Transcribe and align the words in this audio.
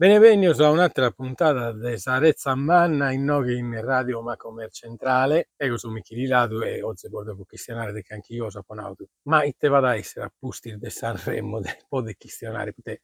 Benvenuti 0.00 0.62
a 0.62 0.70
un'altra 0.70 1.10
puntata 1.10 1.74
di 1.74 1.98
Sarezza 1.98 2.54
Manna 2.54 3.10
in 3.10 3.22
Noghi 3.22 3.58
in 3.58 3.78
Radio 3.84 4.22
Macomer 4.22 4.70
Centrale. 4.70 5.50
Io 5.58 5.76
sono 5.76 5.92
Michele 5.92 6.26
Lado 6.26 6.62
e 6.62 6.80
oggi 6.80 7.06
voglio 7.08 7.36
questionare 7.46 7.92
di 7.92 8.02
anche 8.08 8.32
io 8.32 8.48
saponauto. 8.48 9.08
Ma 9.24 9.42
te 9.58 9.68
vado 9.68 9.88
a 9.88 9.96
essere 9.96 10.24
a 10.24 10.32
pusti 10.34 10.74
di 10.78 10.88
Sanremo, 10.88 11.60
de, 11.60 11.84
po' 11.86 12.00
di 12.00 12.16
questionare, 12.18 12.72
perché 12.72 13.02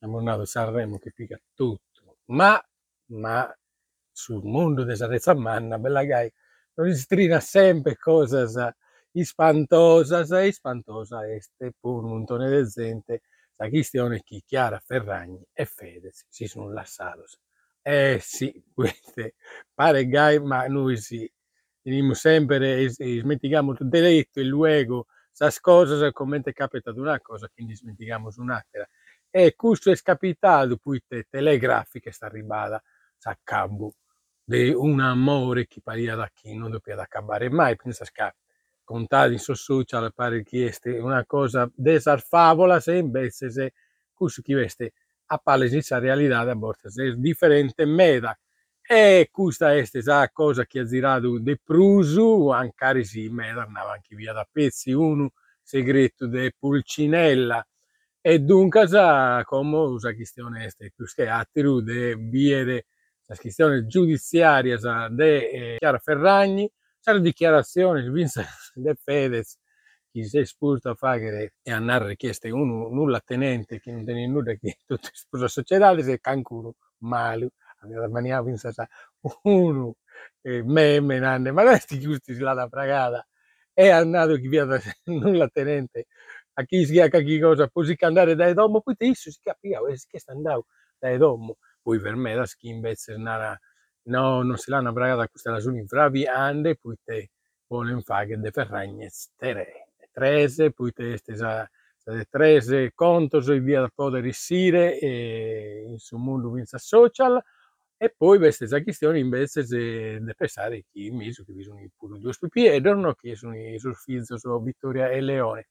abbiamo 0.00 0.20
nato 0.20 0.44
Sanremo 0.44 0.98
che 0.98 1.12
pica 1.12 1.40
tutto. 1.54 2.18
Ma, 2.26 2.62
ma 3.06 3.50
sul 4.12 4.44
mondo 4.44 4.84
di 4.84 4.94
Sarezza 4.96 5.34
Manna, 5.34 5.78
bella 5.78 6.04
gai, 6.04 6.30
non 6.74 6.92
si 6.92 7.00
strina 7.00 7.40
sempre 7.40 7.96
cose 7.96 8.46
spantosas 9.12 10.30
e 10.32 10.52
spantosa 10.52 11.26
este 11.26 11.72
pur 11.80 12.04
un 12.04 12.10
montone 12.10 12.50
di 12.50 12.68
gente 12.68 13.22
la 13.56 13.68
questione 13.68 14.16
è 14.18 14.22
Chiara 14.44 14.78
Ferragni 14.80 15.44
e 15.52 15.64
Fedez 15.66 16.24
si 16.28 16.46
sono 16.46 16.72
lasciati. 16.72 17.22
Eh 17.82 18.18
sì, 18.22 18.52
queste 18.74 19.34
pare 19.74 20.06
gai, 20.08 20.40
ma 20.40 20.66
noi 20.66 20.96
sì, 20.96 21.30
diciamo 21.82 22.14
sempre 22.14 22.78
e, 22.78 22.84
e 22.96 23.04
dimentichiamo 23.20 23.72
tutto 23.74 23.88
detto 24.00 24.40
e 24.40 24.44
luego 24.44 25.06
queste 25.32 25.60
cose 25.60 26.12
come 26.12 26.40
è 26.42 26.52
capitato 26.52 27.00
una 27.00 27.20
cosa, 27.20 27.48
quindi 27.52 27.74
dimentichiamo 27.74 28.30
un'altra. 28.36 28.86
E 29.30 29.54
questo 29.56 29.90
è 29.90 29.96
capitato, 29.96 30.76
poi 30.76 31.02
te 31.06 31.26
telegrafiche 31.28 32.12
sta 32.12 32.28
ribada, 32.28 32.80
sa 33.16 33.36
cabo, 33.42 33.94
di 34.44 34.70
un 34.72 35.00
amore 35.00 35.66
che 35.66 35.80
paria 35.82 36.14
da 36.14 36.30
chi 36.32 36.54
non 36.56 36.70
doveva 36.70 37.02
acabare 37.02 37.50
mai, 37.50 37.74
pensa 37.76 38.04
scappa 38.04 38.36
contati 38.84 39.38
su 39.38 39.54
social 39.54 40.12
per 40.14 40.32
richieste 40.32 40.98
una 40.98 41.24
cosa 41.24 41.68
desarfavola 41.74 42.78
se 42.80 42.96
invece 42.96 43.50
se 43.50 43.72
chi 44.42 44.54
veste 44.54 44.92
a 45.26 45.38
palesare 45.38 46.14
realtà 46.14 46.50
a 46.50 46.54
volte 46.54 46.88
è 46.94 47.12
differente 47.12 47.84
meda. 47.84 48.38
E 48.86 49.28
questa 49.32 49.74
è 49.74 49.82
la 50.04 50.30
cosa 50.30 50.66
che 50.66 50.80
ha 50.80 50.84
girato 50.84 51.38
di 51.38 51.58
prusu 51.58 52.50
anche 52.50 53.02
sì 53.04 53.28
meda 53.28 53.62
andava 53.62 53.92
anche 53.92 54.14
via 54.14 54.34
da 54.34 54.46
pezzi 54.50 54.92
uno 54.92 55.32
segreto 55.62 56.26
di 56.26 56.52
Pulcinella. 56.58 57.66
E 58.20 58.38
dunque 58.40 58.86
come 59.44 59.98
la 60.00 60.14
questione 60.14 60.66
è 60.76 60.92
questa 60.94 61.38
attiru 61.38 61.80
di 61.80 62.14
vie 62.16 62.84
la 63.26 63.36
questione 63.36 63.86
giudiziaria 63.86 64.76
di 65.08 65.22
eh, 65.22 65.76
Chiara 65.78 65.98
Ferragni 65.98 66.70
c'è 67.04 67.18
dichiarazioni 67.18 68.08
Vince 68.10 68.46
De 68.74 68.94
Fedez 68.94 69.58
chi 70.10 70.24
si 70.24 70.38
è 70.38 70.40
espulso 70.40 70.90
a 70.90 70.94
fare 70.94 71.54
e 71.62 71.72
a 71.72 71.76
andare 71.76 72.06
richieste 72.08 72.48
uno 72.50 72.88
nulla 72.88 73.20
tenente 73.20 73.78
che 73.80 73.92
non 73.92 74.04
tiene 74.04 74.26
nulla 74.26 74.54
che 74.54 74.78
tutta 74.86 75.10
la 75.32 75.48
società 75.48 76.00
se 76.02 76.18
cancuro 76.20 76.74
male 76.98 77.50
aveva 77.82 78.08
mania 78.08 78.40
Vince 78.42 78.70
uno 79.42 79.96
eh, 80.42 80.62
meme 80.62 81.18
nanne 81.18 81.50
ma 81.50 81.62
questi 81.62 81.98
giusti 82.00 82.36
la 82.38 82.54
da 82.54 82.68
pragata 82.68 83.26
è 83.74 83.88
andato 83.90 84.36
chi 84.36 84.48
via 84.48 84.64
da 84.64 84.80
nulla 85.06 85.48
tenente 85.48 86.06
a 86.54 86.64
chi 86.64 86.86
si 86.86 86.98
ha 87.00 87.08
chi 87.08 87.38
cosa 87.40 87.66
poi 87.68 87.84
si 87.86 87.96
andare 88.00 88.34
dai 88.34 88.54
domo 88.54 88.80
poi 88.80 88.94
te 88.96 89.14
si 89.14 89.30
capiva 89.42 89.80
che 90.08 90.18
sta 90.18 90.32
andando 90.32 90.66
dai 90.98 91.18
domo 91.18 91.56
poi 91.82 92.00
per 92.00 92.14
me 92.14 92.34
da 92.34 92.46
schi 92.46 92.68
invece 92.68 93.12
andare 93.12 93.60
no, 94.04 94.42
non 94.42 94.56
se 94.56 94.70
l'hanno 94.70 94.92
bragata 94.92 95.28
questa 95.28 95.50
ragione 95.50 95.78
infravi 95.80 96.26
ande, 96.26 96.76
poi 96.76 96.96
te 97.04 97.30
volen 97.66 98.02
fare 98.02 98.38
de 98.38 98.50
ferragnez 98.50 99.30
tere. 99.36 99.88
Trese, 100.12 100.70
poi 100.72 100.92
te 100.92 101.16
stesa 101.18 101.68
de 102.04 102.24
trese 102.30 102.92
contos 102.94 103.48
e 103.48 103.60
via 103.60 103.80
da 103.80 103.90
poter 103.92 104.26
essere 104.26 104.98
e 104.98 105.84
in 105.88 105.98
su 105.98 106.16
mondo 106.18 106.50
vinza 106.50 106.78
social 106.78 107.42
e 107.96 108.14
poi 108.16 108.38
queste 108.38 108.66
questioni 108.82 109.20
invece 109.20 109.64
di 109.64 110.32
pensare 110.36 110.84
che 110.92 111.10
mi 111.10 111.30
che 111.32 111.52
bisogna 111.52 111.86
pure 111.96 112.18
due 112.18 112.32
spipi 112.32 112.66
e 112.66 112.80
non 112.80 113.14
che 113.18 113.34
sono 113.36 113.56
i 113.56 113.78
surfizzo 113.78 114.36
su 114.38 114.62
Vittoria 114.62 115.08
e 115.08 115.20
Leone 115.20 115.68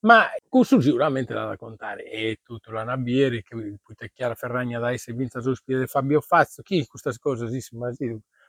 ma 0.00 0.26
questo 0.48 0.80
sicuramente 0.80 1.34
da 1.34 1.44
raccontare. 1.46 2.04
E 2.10 2.38
tutto 2.42 2.70
la 2.72 2.84
Nabieri 2.84 3.42
che 3.42 3.54
poi 3.82 3.96
Chiara 4.12 4.34
Ferragna 4.34 4.78
da 4.78 4.92
essere 4.92 5.16
vinta 5.16 5.40
sul 5.40 5.58
piede 5.64 5.86
Fabio 5.86 6.20
Fazio. 6.20 6.62
Chi 6.62 6.86
questa 6.86 7.12
cosa 7.18 7.48
sì, 7.48 7.60
sì, 7.60 7.76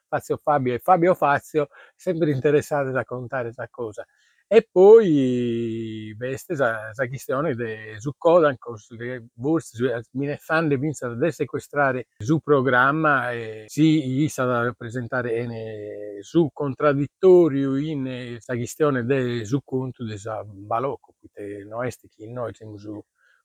Fazio 0.08 0.38
Fabio 0.38 0.74
e 0.74 0.80
Fabio 0.80 1.14
Fazio 1.16 1.70
sempre 1.96 2.32
interessati 2.32 2.90
a 2.90 2.92
raccontare 2.92 3.44
questa 3.46 3.68
cosa 3.70 4.06
e 4.52 4.68
poi 4.72 6.16
questa 6.18 6.92
è 6.92 7.08
questione 7.08 7.54
di 7.54 8.00
su 8.00 8.14
Kodan 8.18 8.58
che 8.58 9.28
forse 9.40 10.02
mi 10.14 10.36
fanno 10.40 10.80
pensare 10.80 11.16
di 11.16 11.32
sequestrare 11.32 12.08
su 12.18 12.40
programma 12.40 13.32
e 13.32 13.66
si 13.68 14.10
gli 14.10 14.28
sta 14.28 14.46
da 14.46 14.74
presentare 14.76 16.18
su 16.22 16.50
contraddittorio 16.52 17.78
in 17.78 18.02
questa 18.32 18.56
questione 18.56 19.06
di 19.06 19.46
su 19.46 19.62
conto 19.64 20.04
di 20.04 20.16
balocco 20.44 21.14
te 21.32 21.64
noi 21.70 21.92
che 21.92 22.28
noi 22.28 22.52
siamo 22.56 22.80
su 22.80 23.00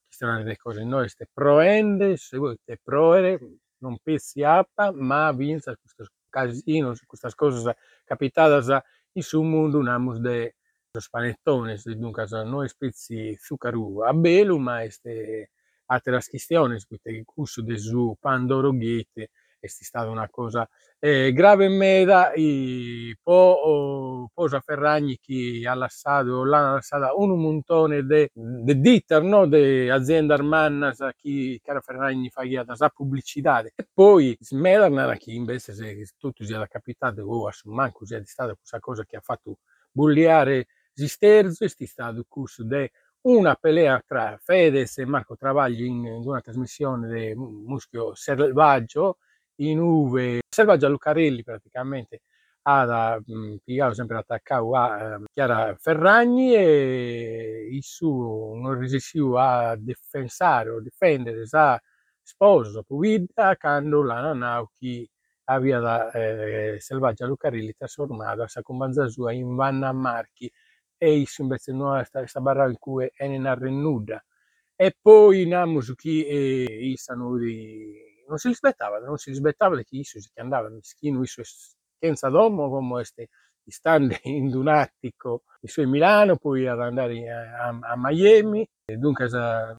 questione 0.06 0.38
delle 0.38 0.56
cose 0.56 0.84
noi 0.84 1.10
ste 1.10 1.28
proende 1.30 2.16
se 2.16 2.38
vuoi 2.38 2.56
te 2.64 2.80
proere 2.82 3.38
non 3.80 3.98
pensi 4.02 4.42
appa 4.42 4.90
ma 4.90 5.30
vinza 5.32 5.76
questo 5.76 6.06
casino 6.30 6.94
queste 7.06 7.28
cose 7.34 7.76
capitadas 8.04 8.74
in 9.12 9.22
su 9.22 9.42
mondo 9.42 9.82
namus 9.82 10.16
de 10.16 10.54
los 10.94 11.08
panettones 11.08 11.92
dunque 11.96 12.24
noi 12.44 12.68
spezzi 12.68 13.36
zuccaru 13.36 14.02
a 14.02 14.12
belu 14.12 14.58
ma 14.58 14.84
este 14.84 15.50
altre 15.86 16.20
questioni 16.30 16.80
queste 16.86 17.24
curso 17.24 17.62
de 17.62 17.76
su 17.76 18.16
pandoro 18.20 18.70
ghete 18.70 19.30
è 19.58 19.66
stata 19.66 20.08
una 20.08 20.28
cosa 20.30 20.68
eh, 21.00 21.32
grave 21.32 21.64
in 21.64 21.76
meda 21.76 22.30
e 22.32 23.18
poi 23.20 23.56
oh, 23.64 24.30
posa 24.32 24.60
Ferragni 24.60 25.18
che 25.20 25.62
ha 25.66 25.74
lasciato, 25.74 26.44
l'hanno 26.44 26.74
lasciato 26.74 27.18
un 27.18 27.40
montone 27.40 28.04
di 28.04 28.80
ditter, 28.80 29.22
no? 29.22 29.46
di 29.46 29.88
aziende 29.88 30.32
armannas 30.34 30.98
che 31.16 31.60
cara 31.62 31.80
Ferragni 31.80 32.30
fa 32.30 32.42
la 32.44 32.88
pubblicità 32.90 33.62
e 33.62 33.72
poi 33.92 34.36
Smedarna 34.38 35.16
che 35.16 35.32
invece 35.32 35.74
se 35.74 36.06
tutto 36.18 36.44
sia 36.44 36.66
capitato 36.68 37.22
o 37.22 37.42
oh, 37.42 37.48
a 37.48 37.52
manco 37.64 38.06
sia 38.06 38.22
stata 38.24 38.54
questa 38.54 38.78
cosa 38.80 39.04
che 39.04 39.16
ha 39.16 39.20
fatto 39.20 39.58
bulliare 39.90 40.66
Zisterzo 40.94 41.64
è 41.64 41.68
stato 41.68 42.18
il 42.18 42.26
corso 42.28 42.62
di 42.64 42.88
una 43.22 43.54
pelea 43.56 44.00
tra 44.06 44.38
Fedez 44.40 44.98
e 44.98 45.06
Marco 45.06 45.36
Travaglio 45.36 45.84
in, 45.84 46.04
in 46.04 46.22
una 46.26 46.40
trasmissione 46.40 47.08
di 47.12 47.34
Muschio 47.34 48.14
Selvaggio 48.14 49.18
in 49.56 49.78
Uve, 49.78 50.40
Selvaggio 50.48 50.88
Lucarelli 50.88 51.42
praticamente 51.42 52.22
ha 52.66 53.20
mhmm, 53.24 53.56
piegato 53.62 53.94
sempre 53.94 54.16
attaccato 54.18 54.74
a 54.74 55.14
eh, 55.16 55.24
Chiara 55.32 55.74
Ferragni 55.78 56.54
e 56.54 57.68
il 57.70 57.82
suo 57.82 58.54
non 58.56 58.78
resistiu 58.78 59.32
a 59.32 59.76
difensare 59.76 60.70
o 60.70 60.80
difendere 60.80 61.46
sa 61.46 61.80
sposo 62.22 62.82
Puvida 62.82 63.56
quando 63.58 64.02
la 64.02 64.20
nanau 64.20 64.70
che 64.78 65.08
aveva 65.44 65.78
da 65.80 66.10
eh, 66.12 66.80
Selvaggia 66.80 67.26
Lucarelli 67.26 67.74
trasformata 67.76 68.48
sa 68.48 68.62
combanza 68.62 69.08
sua 69.08 69.32
in 69.32 69.54
Vanna 69.56 69.92
Marchi 69.92 70.50
e 71.04 71.18
isso 71.18 71.42
invece 71.42 71.72
non 71.72 72.02
sta, 72.04 72.40
barra 72.40 72.66
in 72.68 72.78
cui 72.78 73.10
è 73.12 73.28
nella 73.28 73.54
rennuda. 73.54 74.24
E 74.76 74.96
poi 75.00 75.46
namus 75.46 75.94
chi 75.94 76.24
eh, 76.24 76.64
isano 76.90 77.36
di 77.36 78.12
non 78.26 78.38
si 78.38 78.48
rispettava, 78.48 78.98
non 78.98 79.18
si 79.18 79.30
rispettava 79.30 79.76
che 79.76 79.96
isso 79.96 80.18
che 80.32 80.40
andava 80.40 80.68
mischino, 80.70 81.22
isso 81.22 81.42
senza 81.98 82.28
domo 82.28 82.68
come 82.70 83.02
este 83.02 83.28
stando 83.66 84.14
in 84.24 84.54
un 84.54 84.68
attico 84.68 85.42
i 85.60 85.68
suoi 85.68 85.86
Milano, 85.86 86.36
poi 86.36 86.66
ad 86.66 86.80
andare 86.80 87.30
a, 87.30 87.68
a, 87.68 87.78
a 87.92 87.94
Miami, 87.96 88.66
e 88.84 88.96
dunque 88.96 89.28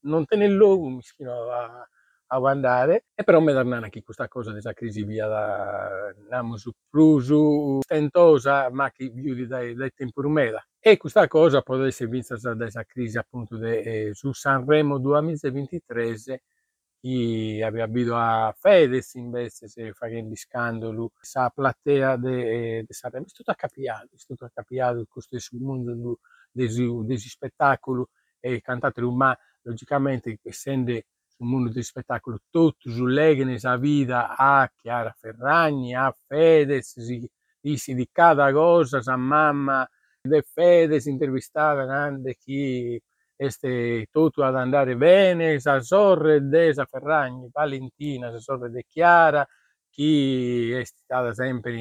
non 0.01 0.25
luogo 0.27 0.89
mischino 0.89 1.51
a, 1.51 1.87
a 2.27 2.49
andare, 2.49 3.05
e 3.13 3.23
però 3.23 3.39
mi 3.39 3.53
danno 3.53 3.75
anche 3.75 4.01
questa 4.03 4.27
cosa 4.27 4.51
della 4.51 4.73
crisi 4.73 5.03
via 5.03 5.27
da 5.27 6.07
andiamo 6.19 6.57
su 6.57 6.71
prusu 6.89 7.79
stentosa, 7.81 8.69
ma 8.71 8.91
che 8.91 9.09
viudi 9.09 9.47
dai, 9.47 9.75
dai 9.75 9.91
tempi 9.93 10.21
rumeda. 10.21 10.65
E 10.79 10.97
questa 10.97 11.27
cosa 11.27 11.61
può 11.61 11.77
essere 11.83 12.09
vista 12.09 12.35
da 12.37 12.55
questa 12.55 12.83
crisi 12.83 13.17
appunto 13.17 13.57
de, 13.57 14.07
eh, 14.07 14.13
su 14.13 14.31
Sanremo 14.33 14.99
2023 14.99 16.41
chi 17.05 17.61
aveva 17.61 17.87
visto 17.87 18.15
a 18.15 18.51
Fedez 18.57 19.13
invece 19.13 19.67
se 19.67 19.93
facendo 19.93 20.35
scandalo 20.35 21.11
sa 21.19 21.51
platea 21.51 22.15
de, 22.17 22.83
de 22.83 22.93
Sanremo 22.93 23.25
è 23.25 23.29
tutto 23.29 23.51
accapiato 23.51 24.15
è 24.15 24.17
tutto 24.25 24.45
accapiato 24.45 25.05
questo 25.07 25.37
mondo 25.59 26.19
dei 26.51 27.17
spettacoli 27.17 28.03
e 28.39 28.61
cantate 28.61 29.01
ma 29.01 29.37
logicamente 29.61 30.39
essendo 30.43 30.99
sul 31.37 31.47
mondo 31.47 31.69
del 31.71 31.83
spettacolo 31.83 32.39
tutto 32.49 32.89
sulle 32.89 33.57
sa 33.57 33.77
vita 33.77 34.35
a 34.35 34.69
Chiara 34.75 35.13
Ferragni 35.17 35.95
a 35.95 36.13
Fedez 36.27 36.99
si 36.99 37.29
dice 37.59 37.93
di 37.93 38.07
cada 38.11 38.51
cosa 38.51 39.01
sa 39.01 39.15
mamma 39.17 39.87
de 40.21 40.41
Fedez 40.41 41.05
intervistava 41.05 41.85
grande 41.85 42.35
chi 42.35 43.01
este 43.37 44.07
tutto 44.11 44.43
ad 44.43 44.55
andare 44.55 44.95
bene, 44.95 45.59
sa 45.59 45.81
sorre 45.81 46.47
de 46.47 46.73
sa 46.73 46.85
Ferragni, 46.85 47.49
Valentina, 47.51 48.31
sa 48.31 48.39
sorre 48.39 48.69
de 48.69 48.85
Chiara, 48.87 49.45
chi 49.89 50.71
è 50.71 50.83
stata 50.85 51.33
sempre 51.33 51.73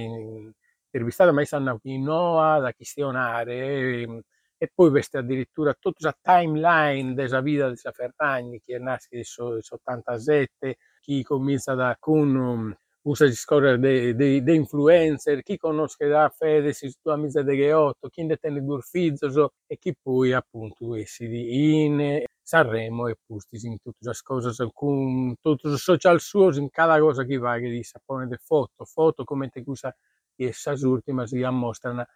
intervistata, 0.90 1.32
ma 1.32 1.44
stanno 1.44 1.78
in 1.82 2.02
Noa 2.02 2.58
da 2.58 2.72
questionare 2.72 4.24
e, 4.64 4.68
e 4.68 4.70
poi 4.74 4.90
questa 4.90 5.18
addirittura 5.18 5.74
tutta 5.74 6.08
la 6.08 6.16
timeline 6.20 7.14
della 7.14 7.40
vita 7.40 7.68
di 7.68 7.76
Ferragni, 7.76 8.60
che 8.64 8.78
nato 8.78 9.06
nel 9.10 9.24
87, 9.68 10.76
chi 11.00 11.22
comincia 11.22 11.96
con 11.98 12.76
usa 13.02 13.26
di 13.26 13.34
scorrere 13.34 14.14
dei 14.14 14.42
influencer, 14.56 15.42
chi 15.42 15.58
conosce 15.58 16.08
da 16.08 16.30
Fede, 16.30 16.72
si 16.72 16.94
tua 17.02 17.14
amica 17.14 17.42
de 17.42 17.56
Gheotto, 17.56 18.08
chi 18.08 18.24
ne 18.24 18.36
tiene 18.36 18.62
Durfizzo 18.62 19.52
e 19.66 19.76
chi 19.78 19.94
poi 20.00 20.32
appunto 20.32 20.94
essi 20.94 21.26
in 21.26 22.22
Sanremo 22.42 23.08
e 23.08 23.16
pusti 23.24 23.58
in 23.66 23.78
tutte 23.82 24.08
le 24.08 24.14
cose, 24.22 24.70
con 24.72 25.34
tutti 25.40 25.68
i 25.68 25.76
social 25.76 26.20
suoi, 26.20 26.56
in 26.58 26.70
cada 26.70 26.98
cosa 26.98 27.24
che 27.24 27.36
va, 27.36 27.58
che 27.58 27.68
di 27.68 27.82
sapone 27.82 28.26
foto, 28.38 28.84
foto 28.84 29.24
come 29.24 29.48
te 29.48 29.62
usa 29.66 29.94
essa 30.36 30.72
ultima 30.82 31.26
si 31.26 31.38
mostrano 31.44 32.06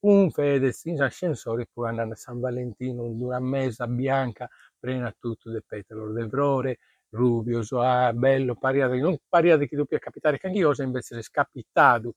un 0.00 0.30
Fedez 0.30 0.84
in 0.84 1.00
ascensore 1.02 1.68
poi 1.72 1.88
andando 1.88 2.14
a 2.14 2.16
San 2.16 2.40
Valentino, 2.40 3.02
una 3.04 3.40
mesa 3.40 3.86
bianca, 3.86 4.48
prena 4.78 5.14
tutto 5.18 5.50
de 5.50 5.62
petalo, 5.66 6.12
de 6.12 6.26
vrore, 6.26 6.78
Rubio, 7.10 7.62
ah, 7.80 8.12
bello, 8.12 8.54
pariate, 8.54 8.96
non 8.98 9.16
pariate 9.28 9.66
che 9.66 9.76
doppia 9.76 9.98
capitare 9.98 10.38
che 10.38 10.46
anche 10.48 10.58
io 10.58 10.72
invece 10.82 11.18
è 11.18 11.22
scapitato. 11.22 12.14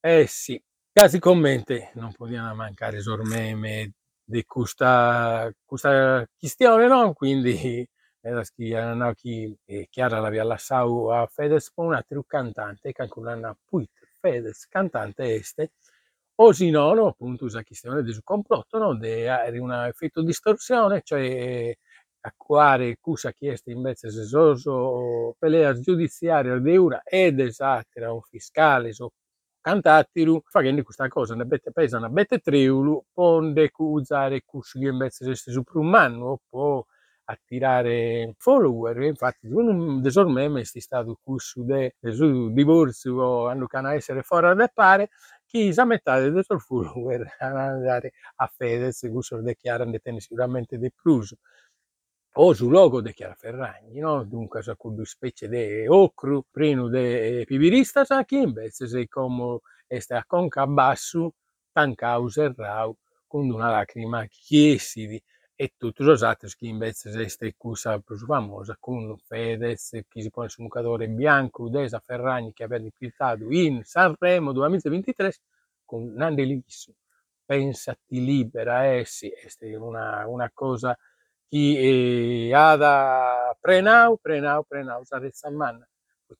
Eh 0.00 0.26
sì, 0.26 0.62
casi 0.92 1.18
commente, 1.18 1.90
non 1.94 2.12
potevano 2.12 2.54
mancare 2.54 3.00
sormeme 3.00 3.92
di 4.24 4.44
questa, 4.44 5.50
questa 5.64 6.26
questione, 6.38 6.86
no? 6.86 7.12
Quindi 7.12 7.86
era 8.22 8.44
schiana 8.44 9.14
chi 9.14 9.54
e 9.64 9.88
Chiara 9.90 10.20
l'aveva 10.20 10.44
lasciato 10.44 11.12
a 11.12 11.26
Fedez 11.26 11.70
un 11.76 11.94
altro 11.94 12.22
cantante 12.26 12.92
che 12.92 13.02
anche 13.02 13.18
un 13.18 13.28
anno 13.28 13.58
poi 13.64 13.88
Fedez 14.20 14.66
cantante 14.68 15.34
este 15.34 15.72
o 16.42 16.94
no 16.94 17.06
appunto 17.06 17.46
la 17.50 17.62
questione 17.62 18.02
del 18.02 18.22
complotto 18.22 18.78
no? 18.78 18.96
di 18.96 19.58
un 19.58 19.72
effetto 19.72 20.22
distorsione 20.22 21.02
cioè 21.04 21.74
acquare 22.22 22.96
cusa 23.00 23.32
chiesta 23.32 23.70
invece 23.70 24.10
se 24.10 24.24
sono 24.24 25.34
pelea 25.38 25.78
giudiziaria 25.78 26.58
di 26.58 26.76
ora 26.76 27.02
ed 27.04 27.40
esattera 27.40 28.12
un 28.12 28.22
fiscale 28.22 28.92
so 28.92 29.12
cantattiru 29.60 30.42
facendo 30.46 30.82
questa 30.82 31.08
cosa 31.08 31.34
ne 31.34 31.44
bette 31.44 31.72
pesa 31.72 31.98
una 31.98 32.08
bette 32.08 32.38
triulu 32.38 33.04
ponde 33.12 33.70
usare 33.76 34.42
cusci 34.44 34.78
invece 34.78 35.34
se 35.34 35.50
su 35.52 35.62
un 35.74 35.94
anno 35.94 36.40
può 36.48 36.84
attirare 37.24 38.34
follower 38.38 39.02
infatti 39.02 39.46
un 39.46 40.00
desormeme 40.00 40.62
è 40.62 40.64
stato 40.64 41.18
cussu 41.22 41.64
de, 41.64 41.94
divorzio 42.00 43.46
hanno 43.46 43.66
cana 43.66 43.94
essere 43.94 44.22
fuori 44.22 44.54
da 44.56 44.68
pare 44.68 45.10
chi 45.50 45.72
sa 45.72 45.84
metà 45.84 46.20
del 46.20 46.44
suo 46.44 46.58
follower 46.60 47.26
andare 47.40 48.12
a 48.36 48.46
Fedez 48.46 49.00
cussu 49.10 49.40
dichiarano 49.42 49.90
di 49.90 50.20
sicuramente 50.20 50.78
di 50.78 50.92
più 50.92 51.20
o 52.34 52.52
sul 52.54 52.70
logo 52.70 53.00
de 53.00 53.12
Chiara 53.12 53.34
Ferragni, 53.34 53.98
no? 53.98 54.22
dunque 54.22 54.62
sa 54.62 54.76
con 54.76 54.94
due 54.94 55.04
specie 55.04 55.48
di 55.48 55.88
ocru, 55.88 56.44
prino 56.48 56.86
de 56.86 57.42
pivirista 57.44 58.04
sa 58.04 58.24
chi 58.24 58.36
invece 58.36 58.86
sei 58.86 59.08
come 59.08 59.58
este 59.88 60.14
a 60.14 60.24
conca 60.24 60.64
basso, 60.68 61.34
tan 61.72 61.96
causa 61.96 62.52
rau, 62.56 62.96
con 63.26 63.50
una 63.50 63.70
lacrima 63.70 64.24
chiesidi 64.26 65.20
e 65.60 65.74
tutti 65.76 66.02
gli 66.02 66.24
altri 66.24 66.48
che 66.56 66.66
invece 66.68 67.10
este 67.20 67.54
cosa 67.54 67.98
più 67.98 68.16
famosa 68.16 68.78
con 68.80 69.14
Fedez, 69.18 69.90
che 70.08 70.22
si 70.22 70.30
pone 70.30 70.48
su 70.48 70.62
un 70.62 70.68
cadore 70.68 71.06
bianco, 71.06 71.64
Udesa 71.64 72.00
Ferragni 72.00 72.54
che 72.54 72.64
aveva 72.64 72.82
infiltrato 72.82 73.44
in 73.50 73.84
Sanremo 73.84 74.52
2023 74.52 75.34
con 75.84 76.14
Nandi 76.14 76.46
Lisso. 76.46 76.94
Pensati 77.44 78.24
libera, 78.24 78.86
eh 78.86 79.04
è 79.04 79.74
una, 79.76 80.26
una 80.26 80.50
cosa 80.50 80.96
chi 81.46 82.50
ada 82.54 83.54
prenau, 83.60 84.16
prenau, 84.16 84.64
prenau, 84.64 85.04
sarezza 85.04 85.50
manna. 85.50 85.86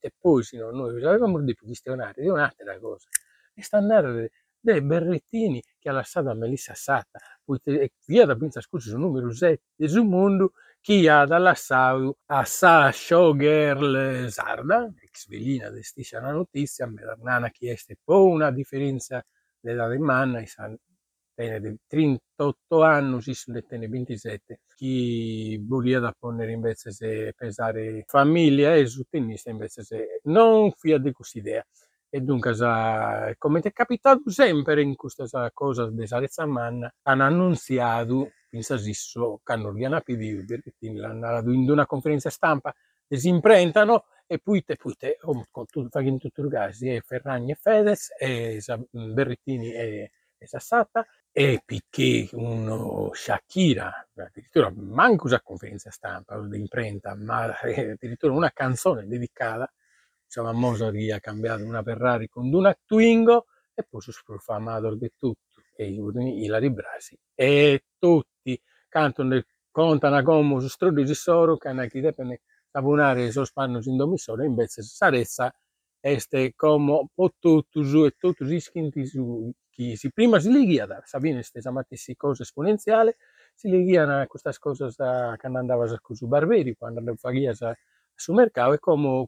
E 0.00 0.14
poi 0.19 0.43
no, 0.52 0.70
noi 0.70 1.05
avevamo 1.05 1.38
di 1.40 1.52
più 1.52 1.67
questionare 1.67 2.22
di 2.22 2.28
un'altra 2.28 2.78
cosa. 2.78 3.08
E 3.52 3.62
sta 3.62 3.76
andare 3.76 4.31
dei 4.61 4.83
berrettini 4.83 5.62
che 5.79 5.89
ha 5.89 5.93
lasciato 5.93 6.31
a 6.31 6.35
Melissa 6.35 6.75
Sata, 6.75 7.19
e 7.65 7.93
via 8.07 8.27
da 8.27 8.37
Pinza 8.37 8.61
Scusi 8.61 8.91
sul 8.91 9.01
numero 9.01 9.33
7 9.33 9.62
del 9.77 10.05
mondo, 10.05 10.53
chi 10.81 11.09
ha 11.09 11.25
lasciato 11.27 12.19
a 12.27 12.45
sa 12.45 12.91
showgirl 12.93 14.29
sarda, 14.31 14.93
ex 15.03 15.27
velina 15.29 15.71
di 15.71 15.83
stessa 15.83 16.21
notizia, 16.21 16.87
a 16.87 17.17
nana 17.23 17.51
che 17.51 17.73
è? 17.73 17.97
Una 18.05 18.51
differenza 18.51 19.25
della 19.59 19.89
manna, 19.99 20.41
e 21.35 21.61
di 21.61 21.77
38 21.87 22.83
anni, 22.83 23.23
si 23.23 23.33
sono 23.35 23.61
27, 23.67 24.61
chi 24.77 25.56
voleva 25.67 26.01
da 26.01 26.15
ponere 26.19 26.53
invece 26.53 26.91
se 26.93 27.33
pensare 27.35 28.05
famiglia 28.06 28.75
e 28.75 28.87
su 28.87 29.05
tennista 29.09 29.49
invece 29.51 29.83
se 29.83 30.21
non 30.25 30.71
fia 30.73 30.99
di 30.99 31.13
questa 31.13 31.39
idea. 31.39 31.65
E 32.12 32.21
dunque, 32.21 32.55
come 33.39 33.61
è 33.61 33.73
capitato 33.73 34.31
sempre 34.31 34.83
in 34.83 34.97
questa 34.97 35.51
cosa 35.53 35.89
di 35.89 36.07
Sarezza 36.09 36.45
Manna, 36.45 36.93
hanno 37.03 37.23
annunziato 37.23 38.33
in 38.51 38.62
Sasisso 38.65 39.41
che 39.45 39.55
non 39.55 39.75
riana 39.75 40.01
più 40.01 40.17
perché 40.45 40.73
l'hanno 40.93 41.53
in 41.53 41.71
una 41.71 41.87
conferenza 41.87 42.29
stampa, 42.29 42.75
si 43.07 43.29
imprentano 43.29 44.07
e 44.27 44.39
poi 44.39 44.62
te, 44.65 44.77
poi 44.77 44.97
te, 44.97 45.19
con 45.21 45.67
tutti 45.67 45.97
i 46.27 46.49
casi, 46.49 46.95
e 46.95 47.01
Ferragni 47.01 47.53
e 47.53 47.55
Fedez, 47.55 48.11
e 48.19 48.61
Berrettini 48.91 49.73
e, 49.73 50.11
e 50.37 50.47
Sassata, 50.47 51.06
e 51.33 51.63
Piquet, 51.65 52.33
uno 52.33 53.11
Shakira, 53.13 54.09
addirittura 54.17 54.73
manco 54.75 55.27
una 55.27 55.41
conferenza 55.41 55.91
stampa 55.91 56.39
di 56.41 56.59
imprenta, 56.59 57.15
ma 57.15 57.56
addirittura 57.61 58.33
una 58.33 58.51
canzone 58.51 59.06
dedicata, 59.06 59.73
diciamo, 60.31 60.49
a 60.49 60.53
Mosari 60.53 61.11
ha 61.11 61.19
cambiato 61.19 61.65
una 61.65 61.82
Ferrari 61.82 62.29
con 62.29 62.53
una 62.55 62.73
Twingo 62.87 63.47
e 63.75 63.85
poi 63.88 64.00
si 64.00 64.12
sprofamador 64.12 64.97
di 64.97 65.12
tutto, 65.17 65.61
e 65.75 65.87
Ilari 65.91 66.71
Brasi, 66.71 67.19
e 67.35 67.85
tutti. 67.99 68.61
Cantano, 68.88 69.41
contano 69.71 70.61
su 70.61 70.69
strudi 70.69 71.05
di 71.05 71.15
soro, 71.15 71.56
che 71.56 71.69
hanno 71.69 71.87
chi 71.87 72.00
deve 72.00 72.43
sabunare 72.71 73.25
i 73.27 73.32
sospannos 73.32 73.87
in 73.87 73.97
domissore, 73.97 74.47
invece 74.47 74.82
sarezza 74.82 75.53
este 76.01 76.55
come 76.55 77.08
su 77.15 78.05
e 78.05 78.15
tutto 78.17 78.46
si 78.46 78.58
schinti 78.58 79.05
su 79.06 79.53
chi 79.69 79.96
si 79.96 80.10
prima 80.10 80.41
si 80.41 80.51
ligia 80.51 80.87
Sabine 81.05 81.43
stessa 81.43 81.70
matessi 81.70 82.17
cose 82.17 82.43
esponenziale 82.43 83.17
si 83.55 83.69
ligiano 83.69 84.19
a 84.19 84.27
queste 84.27 84.51
cose 84.58 84.89
che 84.96 85.46
andava 85.46 85.87
su 85.87 86.27
Barberi 86.27 86.75
quando 86.75 87.01
andava 87.01 87.19
a 87.20 87.77
su 88.15 88.32
mercato 88.32 88.72
e 88.72 88.79
come 88.79 89.27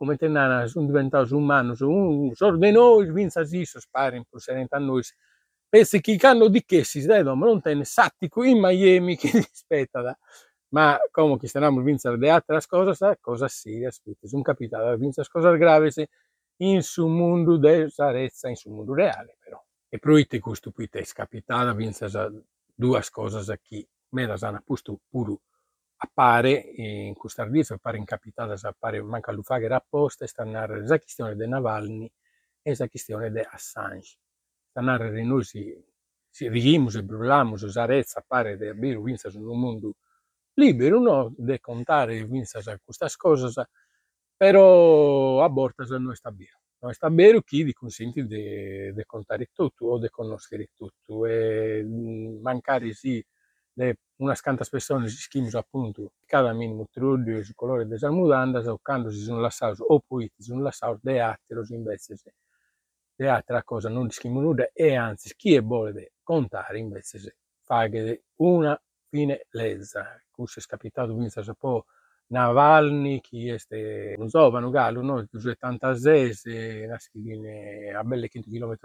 come 0.00 0.16
tenana 0.16 0.66
sono 0.66 0.86
diventato 0.86 1.36
umano 1.36 1.74
su 1.74 1.90
un 1.90 2.34
sorte 2.34 2.70
noi 2.70 3.12
vinza 3.12 3.44
si 3.44 3.66
spari 3.66 4.16
in 4.16 4.66
a 4.70 4.78
noi 4.78 5.02
pensi 5.68 6.00
che 6.00 6.16
hanno 6.22 6.48
di 6.48 6.64
che 6.64 6.84
si 6.84 7.04
dai 7.04 7.22
ma 7.22 7.34
non 7.34 7.60
tenne 7.60 7.84
sattico 7.84 8.42
in 8.42 8.58
Miami 8.60 9.18
che 9.18 9.28
aspetta 9.36 10.00
da 10.00 10.18
ma 10.68 10.98
come 11.10 11.36
che 11.36 11.48
stiamo 11.48 11.82
vincere 11.82 12.16
de 12.16 12.30
altre 12.30 12.62
cose 12.66 13.18
cosa 13.20 13.46
si 13.46 13.84
aspetta 13.84 14.26
sono 14.26 14.40
capitato 14.40 14.86
a 14.86 14.96
vincere 14.96 15.28
cose 15.30 15.58
gravi 15.58 15.92
in 16.62 16.82
su 16.82 17.06
mondo 17.06 17.58
de 17.58 17.90
sarezza 17.90 18.48
in 18.48 18.56
su 18.56 18.70
mondo 18.70 18.94
reale 18.94 19.36
però. 19.38 19.62
E 19.90 19.98
proite 19.98 20.38
questo 20.38 20.70
qui 20.72 20.88
capitato 21.12 21.68
a 21.68 21.74
vincere 21.74 22.44
due 22.74 23.02
cose 23.10 23.60
che 23.62 23.86
me 24.14 24.24
la 24.24 24.38
hanno 24.40 24.62
posto 24.64 24.98
pure 25.10 25.36
appare 26.02 26.52
in 26.76 27.14
questa 27.14 27.42
ardizia 27.42 27.74
appare 27.74 27.98
incapitata 27.98 28.56
appare 28.68 29.02
manca 29.02 29.32
lu 29.32 29.42
fare 29.42 29.66
apposta 29.66 30.24
e 30.24 30.28
sta 30.28 30.44
narrare 30.44 30.86
la 30.86 30.98
questione 30.98 31.36
di 31.36 31.46
Navalny 31.46 32.10
e 32.62 32.74
la 32.76 32.88
questione 32.88 33.30
di 33.30 33.40
Assange 33.40 34.16
sta 34.70 34.80
narrare 34.80 35.22
noi 35.22 35.44
si, 35.44 35.76
si 36.28 36.48
rigimus 36.48 36.94
e 36.96 37.02
brulamos 37.02 37.66
sarezza 37.66 38.20
appare 38.20 38.56
di 38.56 38.66
avere 38.66 38.98
vincere 39.00 39.36
in 39.36 39.46
un 39.46 39.60
mondo 39.60 39.94
libero 40.54 41.00
no? 41.00 41.34
de 41.36 41.60
contare 41.60 42.26
queste 42.26 43.06
cose, 43.16 43.68
però 44.36 45.42
a 45.42 45.48
volte 45.48 45.84
non 45.98 46.14
sta 46.14 46.30
bene. 46.30 46.58
Non 46.82 46.92
sta 46.94 47.10
bene 47.10 47.42
chi 47.44 47.62
vi 47.62 47.74
consente 47.74 48.24
di 48.24 49.02
contare 49.04 49.50
tutto 49.52 49.86
o 49.86 49.98
di 49.98 50.08
conoscere 50.08 50.68
tutto 50.74 51.26
e 51.26 51.84
mancare 51.84 52.92
sì 52.94 53.22
de 53.72 53.96
una 54.20 54.34
scanta 54.34 54.64
persone 54.68 55.08
si 55.08 55.16
schimus 55.16 55.54
appunto 55.54 56.12
cada 56.26 56.52
minimo 56.52 56.86
trudio 56.90 57.42
su 57.42 57.54
colore 57.54 57.86
della 57.86 58.10
mudanda 58.10 58.60
o 58.70 58.78
quando 58.82 59.10
si 59.10 59.20
sono 59.20 59.40
lasciati 59.40 59.80
o 59.86 60.00
poi 60.00 60.30
si 60.36 60.42
sono 60.42 60.62
lasciati 60.62 60.98
de 61.02 61.20
altri 61.20 61.74
invece 61.74 62.16
se 62.16 62.34
de 63.14 63.28
altra 63.28 63.62
cosa 63.62 63.88
non 63.88 64.06
discriminano 64.06 64.54
e 64.72 64.94
anzi 64.94 65.34
chi 65.36 65.54
è 65.54 65.62
vuole 65.62 66.12
contare 66.22 66.78
invece 66.78 67.18
se 67.18 67.36
fa 67.60 67.86
una 68.36 68.80
fine 69.08 69.46
lezza. 69.50 70.22
Questo 70.30 70.60
è 70.60 70.62
scapitato 70.62 71.14
vinsa 71.14 71.42
un 71.44 71.54
po' 71.58 71.84
Navalny, 72.28 73.20
chi 73.20 73.48
este 73.48 74.14
un 74.16 74.28
giovane 74.28 74.70
gallo, 74.70 75.02
no? 75.02 75.26
76, 75.30 76.86
nasce 76.86 77.10
a 77.94 78.04
belle 78.04 78.28
5 78.28 78.50
km 78.50 78.76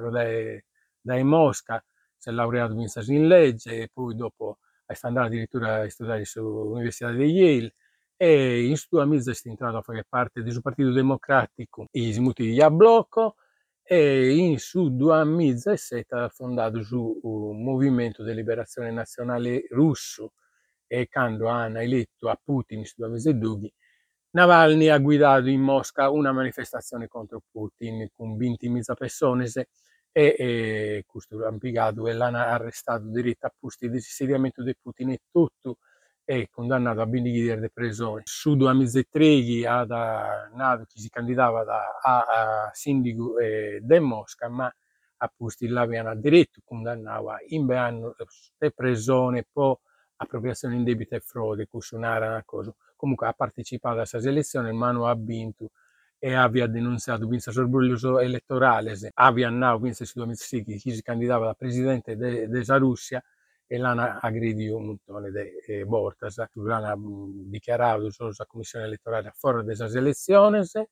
da 0.99 1.23
Mosca, 1.23 1.83
si 2.17 2.29
è 2.29 2.31
laureato 2.31 2.73
in 2.73 3.27
legge 3.27 3.83
e 3.83 3.89
poi 3.93 4.15
dopo 4.15 4.57
è 4.85 4.97
andato 5.01 5.27
addirittura 5.27 5.81
a 5.81 5.89
studiare 5.89 6.23
all'Università 6.35 7.11
di 7.11 7.25
Yale 7.25 7.73
e 8.17 8.65
in 8.65 8.77
sua 8.77 9.05
mezza 9.05 9.31
è 9.31 9.35
entrato 9.43 9.77
a 9.77 9.81
fare 9.81 10.05
parte 10.07 10.41
del 10.43 10.61
Partito 10.61 10.91
Democratico 10.91 11.87
e 11.91 12.13
smuti 12.13 12.43
di 12.51 12.65
blocco 12.71 13.35
e 13.83 14.35
in 14.35 14.57
su 14.57 14.95
2007 14.95 16.15
ha 16.15 16.29
fondato 16.29 16.79
un 17.23 17.63
movimento 17.63 18.23
di 18.23 18.33
liberazione 18.33 18.91
nazionale 18.91 19.65
russo 19.69 20.33
e 20.87 21.07
quando 21.09 21.47
hanno 21.47 21.79
eletto 21.79 22.29
a 22.29 22.39
Putin 22.41 22.85
su 22.85 22.95
2002 22.97 23.73
Navalny 24.31 24.89
ha 24.89 24.97
guidato 24.97 25.47
in 25.47 25.61
Mosca 25.61 26.09
una 26.09 26.33
manifestazione 26.33 27.07
contro 27.07 27.41
Putin 27.51 28.09
con 28.11 28.35
20.000 28.37 28.93
persone 28.93 29.47
e, 30.17 30.35
e 30.37 31.03
questo 31.05 31.45
impiegato 31.45 32.07
e 32.07 32.13
l'hanno 32.13 32.37
arrestato 32.37 33.03
diritto 33.09 33.47
a 33.47 33.53
posti 33.59 33.89
di 33.89 33.97
insediamento 33.97 34.63
di 34.63 34.73
Putin 34.81 35.09
e 35.09 35.19
tutto 35.29 35.79
è 36.23 36.47
condannato 36.49 37.01
a 37.01 37.05
20 37.05 37.31
di 37.31 37.59
depressione. 37.59 38.21
Su 38.23 38.55
2003 38.55 39.67
ha 39.67 40.49
nato 40.53 40.85
chi 40.85 41.01
si 41.01 41.09
candidava 41.09 41.65
da, 41.65 41.99
a, 42.01 42.19
a 42.67 42.69
sindaco 42.71 43.39
eh, 43.39 43.79
di 43.81 43.99
Mosca, 43.99 44.47
ma 44.47 44.73
a 45.17 45.33
posti 45.35 45.67
l'avevano 45.67 46.15
diritto 46.15 46.61
condannava 46.63 47.37
in 47.47 47.69
anno 47.73 48.15
depressione, 48.57 49.45
poi 49.51 49.75
appropriazione 50.15 50.75
indebita 50.75 51.17
e 51.17 51.19
frode, 51.19 51.67
era 51.91 52.27
una 52.27 52.43
cosa. 52.45 52.73
Comunque 52.95 53.27
ha 53.27 53.33
partecipato 53.33 53.95
a 53.95 54.07
questa 54.07 54.17
elezione, 54.19 54.71
ma 54.71 54.91
non 54.91 55.09
ha 55.09 55.15
vinto 55.15 55.71
e 56.25 56.33
abbia 56.33 56.65
denunciato 56.65 57.27
vinse 57.27 57.51
sorbuglioso 57.51 58.19
elettorale, 58.19 58.97
abbia 59.13 59.51
now 59.51 59.79
vinse 59.79 60.05
su 60.05 60.13
2006 60.17 60.63
chi 60.63 60.79
si 60.79 61.03
candidava 61.03 61.45
da 61.45 61.53
presidente 61.53 62.17
della 62.17 62.77
Russia 62.77 63.23
e 63.67 63.77
l'hanno 63.77 64.17
aggredito 64.19 64.75
un 64.75 64.85
montone 64.87 65.29
di 65.29 65.85
Bortas, 65.85 66.43
l'hanno 66.53 67.29
dichiarato 67.45 68.09
sulla 68.09 68.33
commissione 68.47 68.85
elettorale 68.85 69.27
a 69.27 69.33
fuori 69.37 69.63
delle 69.65 69.85
elezioni, 69.85 70.65
sta 70.65 70.87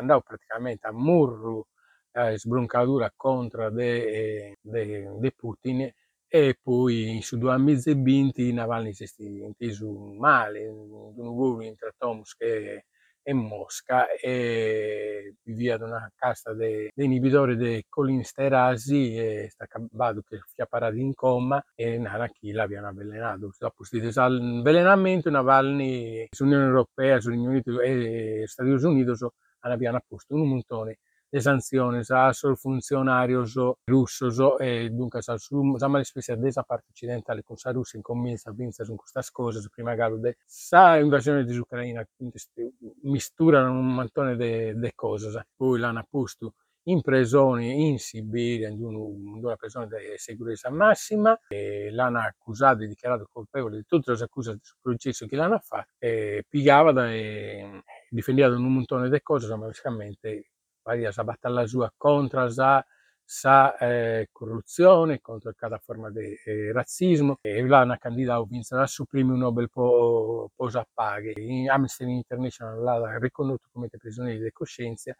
andando 0.00 0.24
praticamente 0.26 0.88
a 0.88 0.92
murro 0.92 1.68
eh, 2.10 2.36
sbroncatura 2.36 3.12
contro 3.14 3.70
de, 3.70 4.56
de, 4.60 5.08
de 5.16 5.30
Putin 5.30 5.88
e 6.26 6.58
poi 6.60 7.20
su 7.22 7.38
due 7.38 7.54
e 7.54 7.94
vinti 7.94 8.52
Navalny 8.52 8.92
si 8.92 9.04
è 9.04 9.84
male, 10.18 10.66
un 10.66 11.14
uomo 11.16 11.72
tra 11.76 11.92
Tomsk 11.96 12.40
e 12.40 12.86
e 13.22 13.32
Mosca 13.32 14.10
e 14.10 15.36
via 15.44 15.76
da 15.76 15.86
una 15.86 16.12
casta 16.14 16.52
di 16.54 16.90
inibitori 16.96 17.56
di 17.56 17.84
colinsterasi 17.88 19.16
e 19.16 19.48
sta 19.50 19.64
acabando 19.64 20.22
che 20.22 20.40
sia 20.46 20.66
parato 20.66 20.96
in 20.96 21.14
coma 21.14 21.64
e 21.74 21.98
nada 21.98 22.28
chi 22.28 22.52
l'abbiano 22.52 22.88
avvelenato. 22.88 23.52
Dopo 23.58 23.84
questo 23.88 24.20
avvelenamento 24.20 25.30
Navalny 25.30 26.28
sull'Unione 26.30 26.66
Europea, 26.66 27.20
sull'Unione 27.20 27.62
Unita 27.64 27.82
e 27.82 28.44
Stati 28.46 28.68
Uniti 28.70 29.10
hanno 29.86 30.02
posto 30.06 30.34
un 30.34 30.48
montone 30.48 30.98
sanzioni 31.40 32.02
sul 32.32 32.56
funzionario 32.56 33.44
russo 33.84 34.58
e 34.58 34.90
dunque 34.90 35.20
siamo 35.22 35.96
le 35.96 36.04
spese 36.04 36.36
della 36.36 36.62
parte 36.62 36.86
occidentale 36.90 37.42
con 37.42 37.56
la 37.62 37.72
Russia 37.72 37.98
incomincia 37.98 38.50
a 38.50 38.52
vincere 38.52 38.86
su 38.88 38.94
queste 38.94 39.20
cose 39.32 39.66
prima 39.72 39.94
che 39.94 40.36
sa 40.44 40.96
invasione 40.98 41.44
di 41.44 41.56
Ucraina 41.56 42.06
misturano 43.02 43.72
un 43.72 43.94
montone 43.94 44.36
di 44.36 44.92
cose 44.94 45.46
poi 45.56 45.78
l'hanno 45.78 46.06
posto 46.08 46.54
in 46.86 47.00
prigione 47.00 47.66
in 47.66 47.98
Siberia 47.98 48.68
in 48.68 48.82
una 48.82 49.56
prigione 49.56 49.86
di 49.86 49.94
sicurezza 50.16 50.68
massima 50.70 51.38
e 51.48 51.90
l'hanno 51.92 52.18
accusato 52.20 52.82
e 52.82 52.88
dichiarato 52.88 53.28
colpevole 53.30 53.76
di 53.76 53.84
tutte 53.86 54.12
le 54.12 54.22
accuse 54.22 54.58
sul 54.60 54.78
processo 54.80 55.26
che 55.26 55.36
l'hanno 55.36 55.60
fatto 55.60 55.92
e 55.98 56.44
pigliava 56.48 57.08
e 57.10 57.82
difendeva 58.08 58.54
un 58.56 58.72
montone 58.72 59.08
di 59.08 59.22
cose 59.22 59.48
ma 59.54 59.66
basicamente 59.66 60.51
varia 60.82 61.12
sa 61.12 61.24
battaglia 61.24 61.66
sua 61.66 61.92
contro 61.96 62.46
la 62.54 62.84
sa 63.24 63.76
eh, 63.78 64.28
corruzione, 64.30 65.20
contro 65.20 65.52
cada 65.56 65.78
forma 65.78 66.10
di 66.10 66.36
eh, 66.44 66.72
razzismo 66.72 67.38
e 67.40 67.66
là 67.66 67.80
una 67.82 67.96
candidata 67.96 68.44
vinse 68.44 68.74
la 68.76 68.86
su 68.86 69.06
premio 69.06 69.34
Nobel 69.36 69.70
po, 69.70 70.50
posa 70.54 70.86
paghe. 70.92 71.32
In 71.36 71.70
Amnesty 71.70 72.04
International 72.04 72.82
l'ha 72.82 73.18
riconosciuto 73.18 73.68
come 73.72 73.88
prigioniero 73.88 74.42
di 74.42 74.52
coscienza, 74.52 75.16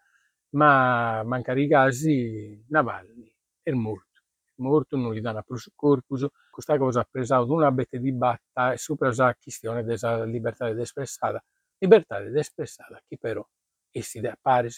ma 0.51 1.23
mancare 1.23 1.61
i 1.63 1.67
casi 1.67 2.63
Navalny 2.67 3.33
è 3.63 3.71
morto. 3.71 4.21
Morto, 4.57 4.95
non 4.97 5.13
gli 5.13 5.21
danno 5.21 5.41
più 5.43 5.55
corpus. 5.73 6.27
Questa 6.51 6.77
cosa 6.77 6.99
ha 7.01 7.07
preso 7.09 7.51
una 7.51 7.71
bete 7.71 7.99
di 7.99 8.11
batta 8.13 8.77
su 8.77 8.95
la 8.99 9.35
questione 9.41 9.83
della 9.83 10.23
libertà 10.25 10.71
di 10.71 10.79
espressata. 10.81 11.43
Libertà 11.79 12.21
di 12.21 12.37
espressata 12.37 13.01
che 13.07 13.17
però 13.17 13.45
è 13.89 14.01
si 14.01 14.19
appare 14.19 14.69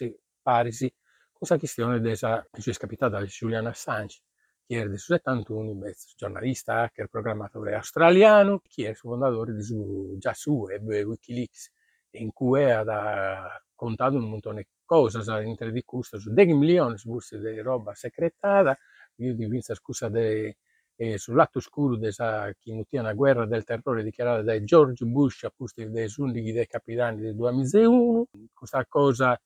parisi 0.46 0.94
questa 1.32 1.58
questione 1.58 2.00
della 2.00 2.48
è 2.52 2.72
scapitata 2.72 3.18
da 3.18 3.26
Julian 3.26 3.66
Assange, 3.66 4.22
che 4.66 4.76
era 4.76 4.88
del 4.88 5.00
71, 5.00 5.80
giornalista, 6.16 6.82
hacker, 6.82 7.08
programmatore 7.08 7.74
australiano, 7.74 8.62
che 8.68 8.86
è 8.86 8.90
il 8.90 8.96
fondatore 8.96 9.56
di 9.56 9.64
su, 9.64 10.16
già 10.20 10.34
su 10.36 10.52
web 10.52 10.88
Wikileaks, 10.88 11.72
in 12.12 12.32
cui 12.32 12.64
ha 12.72 13.62
contato 13.74 14.16
un 14.18 14.30
montone 14.30 14.62
di 14.62 14.70
cose 14.86 15.20
all'interno 15.30 15.74
di 15.74 15.84
questo, 15.84 16.20
su 16.20 16.32
10 16.32 16.54
milioni 16.54 16.96
di 16.96 17.60
roba 17.60 17.96
segretata, 17.96 18.78
io 19.16 19.34
di 19.34 19.48
vista 19.48 19.74
scusa 19.74 20.10
de, 20.10 20.58
eh, 20.96 21.18
sull'atto 21.18 21.60
scuro 21.60 21.98
della 21.98 22.54
chi 22.58 22.86
una 22.92 23.14
guerra 23.14 23.46
del 23.46 23.64
terrore 23.64 24.04
dichiarata 24.04 24.42
da 24.44 24.64
George 24.64 25.06
Bush 25.06 25.44
a 25.44 25.52
posti 25.54 25.90
dei 25.90 26.08
sundighi 26.08 26.52
dei 26.54 26.68
capitani 26.68 27.20
del 27.22 27.36
2001, 27.36 28.28
questa 28.54 28.86
cosa 28.88 29.38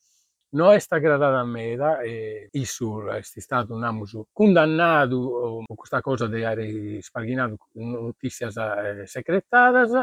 non 0.51 0.73
è 0.73 0.79
stata 0.79 1.01
gradata 1.01 1.39
a 1.39 1.45
me 1.45 1.73
e 2.03 2.47
il 2.51 2.65
sur 2.65 3.07
è 3.11 3.21
stato 3.21 3.73
un 3.73 3.83
amuso 3.83 4.27
condannato 4.31 5.63
per 5.65 5.75
questa 5.75 6.01
cosa 6.01 6.27
di 6.27 6.43
aver 6.43 7.01
sparginato 7.03 7.57
notizie 7.73 8.47
eh, 8.47 9.05
segretadas 9.05 10.01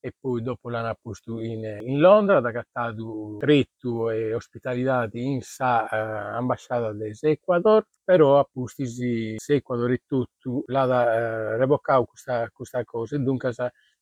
e 0.00 0.12
poi 0.20 0.42
dopo 0.42 0.68
l'hanno 0.68 0.94
posto 1.00 1.40
in, 1.40 1.64
in 1.82 1.98
Londra, 1.98 2.36
ha 2.36 2.52
cattato 2.52 3.36
tretto 3.38 4.10
e 4.10 4.34
ospitalità 4.34 5.08
in 5.12 5.40
sa 5.40 5.88
eh, 5.88 5.96
ambasciata 6.36 6.92
dell'Ecuador, 6.92 7.86
però 8.04 8.38
a 8.38 8.46
posti 8.50 9.36
l'Ecuador 9.46 9.92
e 9.92 10.02
tutto 10.06 10.64
l'ha 10.66 11.14
eh, 11.14 11.56
revocato 11.56 12.04
questa, 12.04 12.50
questa 12.52 12.84
cosa 12.84 13.16
e 13.16 13.20
dunque 13.20 13.50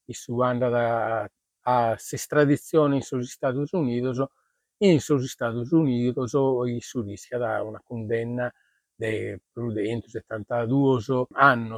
il 0.07 0.15
suo 0.17 0.43
andato 0.43 0.75
a, 0.75 1.21
a, 1.21 1.31
a 1.91 1.93
estradizione 1.93 3.01
sugli 3.01 3.25
Stati 3.25 3.59
Uniti 3.71 4.01
sugli 4.99 5.27
Stati 5.29 5.57
Uniti 5.75 6.13
si 6.81 7.01
rischia 7.03 7.39
da 7.39 7.63
una 7.63 7.81
condanna 7.85 8.53
più 9.53 9.73
di 9.73 9.87
172 9.87 11.27
anni 11.33 11.71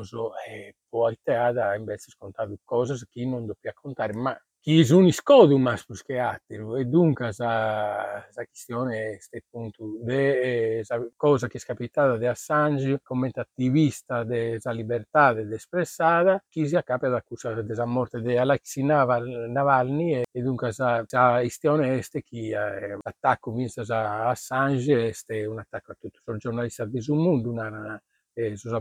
e 0.49 0.75
poi 0.89 1.19
teada 1.23 1.75
invece 1.75 2.11
scontato 2.11 2.57
cose 2.65 2.97
che 3.11 3.25
non 3.27 3.47
dobbiamo 3.47 3.79
contare, 3.81 4.13
ma 4.15 4.39
chi 4.65 4.83
sono 4.83 5.11
scodu 5.11 5.59
mas 5.59 5.85
plus 5.85 6.03
che 6.03 6.19
altro 6.19 6.77
e 6.77 6.87
dunque 6.87 7.27
questa 7.27 8.27
questione 8.33 9.19
è 9.29 9.37
appunto 9.37 9.99
de 10.01 10.79
esa 10.79 11.07
cosa 11.17 11.49
che 11.49 11.59
è 11.59 11.61
capitata 11.61 12.17
di 12.17 12.25
Assange 12.25 13.01
come 13.03 13.29
attivista 13.35 14.25
della 14.25 14.73
libertà 14.73 15.35
di 15.35 15.53
espressare 15.53 16.45
chi 16.49 16.67
si 16.67 16.77
accappa 16.77 17.09
ad 17.09 17.13
accusare 17.13 17.63
della 17.63 17.85
morte 17.85 18.23
di 18.23 18.39
Alexei 18.39 18.85
Navalny 18.85 20.23
e, 20.33 20.41
dunque 20.41 20.73
questa 20.73 21.05
questione 21.41 21.99
è 21.99 22.03
che 22.23 22.23
eh, 22.31 22.99
l'attacco 23.03 23.53
vinto 23.53 23.85
da 23.85 24.31
Assange 24.31 25.13
è 25.27 25.45
un 25.45 25.59
attacco 25.59 25.93
a 25.93 25.97
tutti 26.01 26.21
i 26.25 26.37
giornalisti 26.39 26.89
del 26.89 27.03
mondo 27.09 27.51
una 27.51 28.03
eh, 28.35 28.57
sus 28.57 28.73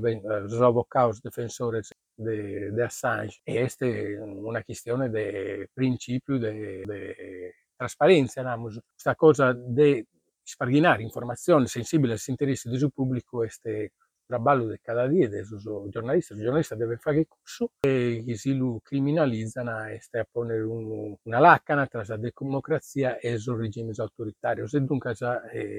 abocados 0.62 1.22
defensores 1.22 1.91
de, 2.15 2.72
de 2.72 2.83
Assange. 2.83 3.39
E 3.43 3.60
questa 3.60 3.86
è 3.86 4.19
una 4.19 4.63
questione 4.63 5.10
di 5.10 5.67
principio 5.72 6.38
di 6.38 6.81
trasparenza, 7.75 8.41
digamos. 8.41 8.79
questa 8.91 9.15
cosa 9.15 9.53
di 9.53 10.05
sparginare 10.41 11.03
informazioni 11.03 11.67
sensibili 11.67 12.13
agli 12.13 12.19
interessi 12.27 12.69
del 12.69 12.91
pubblico 12.93 13.43
è 13.43 13.50
trabalho 14.25 14.67
di 14.67 14.79
cada 14.81 15.07
dia 15.07 15.29
dei 15.29 15.43
giornalisti. 15.89 16.33
Il 16.33 16.39
giornalista 16.39 16.75
deve 16.75 16.98
fare 16.98 17.27
corso 17.27 17.72
e 17.81 18.24
si 18.36 18.55
lo 18.55 18.79
criminalizzano 18.81 19.88
e 19.88 20.00
sta 20.00 20.22
a 20.22 20.27
ponere 20.29 20.62
un, 20.62 21.15
una 21.22 21.39
lacana 21.39 21.86
tra 21.88 22.03
la 22.05 22.17
democrazia 22.17 23.17
e 23.19 23.33
il 23.33 23.55
regime 23.55 23.91
autoritario. 23.95 24.65
E 24.65 24.79
dunque 24.81 25.13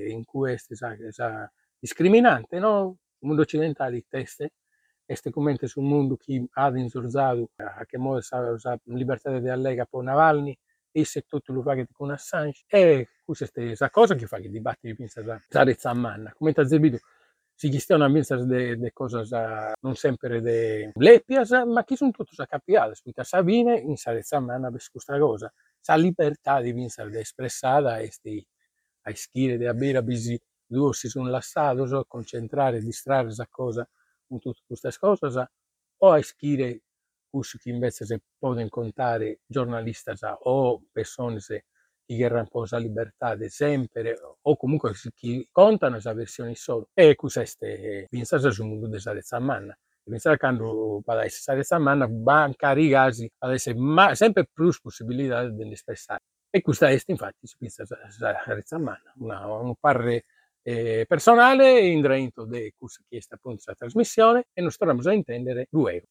in 0.08 0.24
questo 0.24 0.74
è 0.74 1.48
discriminante, 1.78 2.58
no? 2.58 2.98
Mondo 3.26 3.42
occidentale 3.42 4.04
teste 4.08 4.52
este 5.06 5.30
commenti 5.30 5.66
sul 5.66 5.84
mondo 5.84 6.16
che 6.16 6.46
ha 6.52 6.68
insorzato 6.76 7.50
a 7.56 7.84
che 7.84 7.98
modo 7.98 8.20
sa, 8.20 8.40
la 8.40 8.78
libertà 8.84 9.38
di 9.38 9.48
allega 9.48 9.84
per 9.84 10.02
Navalny 10.02 10.56
e 10.90 11.04
se 11.04 11.22
tutto 11.22 11.52
lo 11.52 11.62
fa 11.62 11.74
con 11.92 12.10
Assange 12.10 12.62
e 12.68 13.08
questa 13.24 13.48
questa 13.50 13.90
cosa 13.90 14.14
che 14.14 14.26
fa 14.26 14.38
che 14.38 14.48
dibattiti 14.48 14.94
pensa 14.94 15.22
da 15.22 15.42
Zarezza 15.48 15.90
a 15.90 15.94
manna 15.94 16.32
come 16.36 16.52
ha 16.54 16.66
zebito 16.66 16.98
si 17.56 17.68
chiedono 17.68 18.04
a 18.04 18.12
pensare 18.12 18.44
de, 18.46 18.92
cose 18.92 19.24
non 19.80 19.94
sempre 19.94 20.40
de 20.40 20.92
leppias 20.94 21.50
ma 21.66 21.84
chi 21.84 21.96
sono 21.96 22.10
tutti 22.10 22.40
a 22.40 22.46
capiare 22.46 22.94
perché 23.02 23.24
Sabine 23.24 23.76
in 23.78 23.96
Zarezza 23.96 24.36
a 24.36 24.40
manna 24.40 24.70
per 24.70 24.82
questa 24.90 25.18
cosa 25.18 25.52
la 25.86 25.96
libertà 25.96 26.60
di 26.60 26.72
pensare 26.72 27.10
di 27.10 27.18
espressata 27.18 27.98
e 27.98 28.10
di 28.22 28.44
a 29.06 29.14
schire 29.14 29.58
di 29.58 29.66
avere 29.66 30.02
bisogno 30.02 30.38
due 30.66 30.92
si 30.94 31.08
sono 31.08 31.28
lasciati 31.30 31.86
so, 31.86 32.04
concentrare 32.06 32.80
distrarre 32.80 33.24
questa 33.24 33.46
cosa 33.50 33.88
con 34.26 34.38
tutte 34.40 34.60
queste 34.66 34.92
cose 34.98 35.50
o 35.98 36.10
a 36.10 36.22
schire 36.22 36.82
che 37.58 37.70
invece 37.70 38.04
si 38.06 38.16
possono 38.38 38.68
contare 38.68 39.40
giornalisti 39.46 40.12
o 40.42 40.82
persone 40.92 41.40
che 41.40 41.64
erano 42.06 42.46
po' 42.48 42.64
la 42.68 42.78
libertà 42.78 43.34
di 43.34 43.48
sempre 43.48 44.18
o 44.42 44.56
comunque 44.56 44.92
chi 45.14 45.46
contano 45.50 45.92
questa 45.92 46.12
versione 46.12 46.54
solo. 46.54 46.88
E 46.94 47.14
queste 47.16 48.06
pensate 48.08 48.50
sul 48.52 48.66
mondo 48.66 48.86
di 48.88 49.00
Sarezza 49.00 49.38
Manna. 49.40 49.76
Pensare 50.02 50.36
quando 50.36 51.00
va 51.04 51.24
essere 51.24 51.40
Sarezza 51.42 51.78
Manna 51.78 52.06
banca 52.06 52.72
rigasi 52.72 53.28
ad 53.38 53.52
essere 53.52 53.76
sempre 54.14 54.46
più 54.52 54.70
possibilità 54.82 55.48
di 55.48 55.72
espressare 55.72 56.20
e 56.50 56.60
questa 56.60 56.88
è 56.88 57.00
infatti 57.06 57.46
si 57.46 57.56
pensa 57.58 57.82
a 57.82 58.10
Sarezza 58.10 58.78
Manna. 58.78 59.12
Un 59.16 59.74
parere 59.80 60.26
eh, 60.64 61.04
personale 61.06 61.78
in 61.80 62.00
dentro 62.00 62.46
di 62.46 62.72
questa 62.76 63.02
chiesta 63.08 63.34
appunto 63.34 63.62
questa 63.62 63.74
trasmissione 63.74 64.46
e 64.52 64.62
non 64.62 64.70
staremo 64.70 65.00
a 65.02 65.12
intendere 65.12 65.66
luego 65.70 66.06